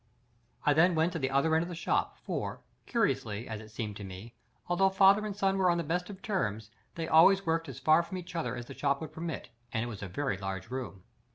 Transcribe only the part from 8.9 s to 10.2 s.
would permit, and it was a